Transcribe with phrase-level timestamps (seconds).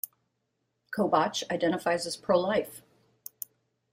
[0.91, 2.81] Kobach identifies as pro-life.